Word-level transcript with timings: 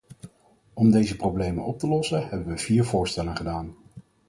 Om 0.73 0.91
deze 0.91 1.15
problemen 1.15 1.63
op 1.63 1.79
te 1.79 1.87
lossen 1.87 2.27
hebben 2.27 2.47
we 2.47 2.57
vier 2.57 2.83
voorstellen 2.85 3.35
gedaan. 3.35 3.75